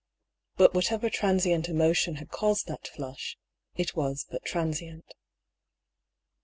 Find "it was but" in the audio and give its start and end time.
3.75-4.43